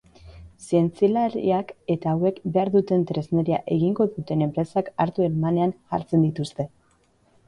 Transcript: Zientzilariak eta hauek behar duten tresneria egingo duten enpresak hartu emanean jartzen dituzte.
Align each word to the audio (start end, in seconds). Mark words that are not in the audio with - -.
Zientzilariak 0.67 1.73
eta 1.95 2.13
hauek 2.13 2.39
behar 2.55 2.71
duten 2.75 3.03
tresneria 3.11 3.59
egingo 3.75 4.07
duten 4.15 4.41
enpresak 4.47 4.89
hartu 5.05 5.27
emanean 5.29 5.75
jartzen 5.93 6.25
dituzte. 6.29 6.67